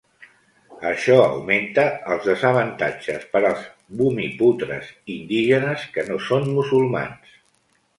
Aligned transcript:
Això 0.91 1.17
augmenta 1.25 1.83
els 2.15 2.25
desavantatges 2.31 3.29
per 3.37 3.45
als 3.51 3.69
bumiputres 4.03 4.93
indígenes 5.21 5.89
que 5.97 6.11
no 6.13 6.23
són 6.33 6.55
musulmans. 6.61 7.43